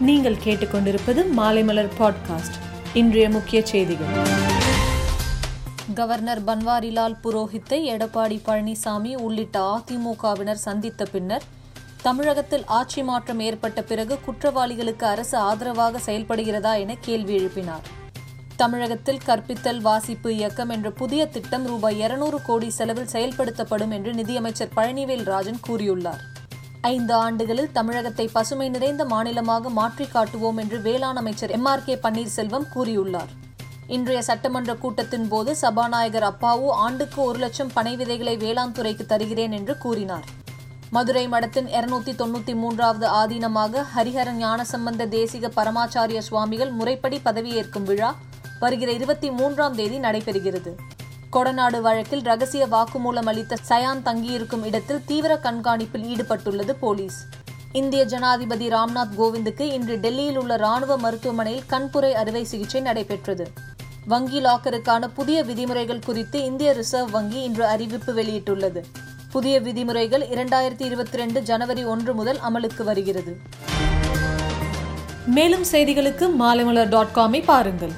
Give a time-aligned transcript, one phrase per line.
[0.00, 2.56] நீங்கள் கேட்டுக்கொண்டிருப்பது மாலைமலர் பாட்காஸ்ட்
[2.94, 4.06] இன்றைய முக்கிய செய்திகள்.
[5.94, 11.42] கவர்னர் பன்வாரிலால் புரோஹித்தை எடப்பாடி பழனிசாமி உள்ளிட்ட அதிமுகவினர் சந்தித்த பின்னர்
[12.02, 17.86] தமிழகத்தில் ஆட்சி மாற்றம் ஏற்பட்ட பிறகு குற்றவாளிகளுக்கு அரசு ஆதரவாக செயல்படுகிறதா என கேள்வி எழுப்பினார்.
[18.56, 25.24] தமிழகத்தில் கற்பித்தல் வாசிப்பு இயக்கம் என்ற புதிய திட்டம் ரூபாய் இருநூறு கோடி செலவில் செயல்படுத்தப்படும் என்று நிதியமைச்சர் பழனிவேல்
[25.24, 26.20] ராஜன் கூறியுள்ளார்.
[26.90, 32.66] ஐந்து ஆண்டுகளில் தமிழகத்தை பசுமை நிறைந்த மாநிலமாக மாற்றி காட்டுவோம் என்று வேளாண் அமைச்சர் எம் ஆர் கே பன்னீர்செல்வம்
[32.74, 33.30] கூறியுள்ளார்.
[33.96, 39.76] இன்றைய சட்டமன்ற கூட்டத்தின் போது சபாநாயகர் அப்பாவு ஆண்டுக்கு ஒரு லட்சம் பனை விதைகளை வேளாண் துறைக்கு தருகிறேன் என்று
[39.84, 40.26] கூறினார்.
[40.96, 48.10] மதுரை மடத்தின் இருநூத்தி தொண்ணூத்தி மூன்றாவது ஆதீனமாக ஹரிஹர ஞானசம்பந்த தேசிக பரமாச்சாரிய சுவாமிகள் முறைப்படி பதவியேற்கும் விழா
[48.60, 50.70] வருகிற இருபத்தி மூன்றாம் தேதி நடைபெறுகிறது.
[51.36, 57.26] கொடநாடு வழக்கில் ரகசிய வாக்குமூலம் அளித்த சயான் தங்கியிருக்கும் இடத்தில் தீவிர கண்காணிப்பில் ஈடுபட்டுள்ளது போலீஸ்.
[57.72, 63.50] இந்திய ஜனாதிபதி ராம்நாத் கோவிந்துக்கு இன்று டெல்லியில் உள்ள ராணுவ மருத்துவமனையில் கண்புரை அறுவை சிகிச்சை நடைபெற்றது.
[64.06, 68.82] வங்கி லாக்கருக்கான புதிய விதிமுறைகள் குறித்து இந்திய ரிசர்வ் வங்கி இன்று அறிவிப்பு வெளியிட்டுள்ளது.
[69.30, 73.40] புதிய விதிமுறைகள் இரண்டாயிரத்தி இருபத்தி ரெண்டு ஜனவரி ஒன்று முதல் அமலுக்கு வருகிறது.
[75.26, 77.92] மேலும் செய்திகளுக்கு மாலைமலர் டாட் காமை பாருங்கள்.